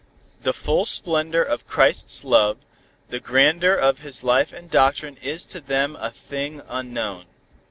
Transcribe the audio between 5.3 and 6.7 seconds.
to them a thing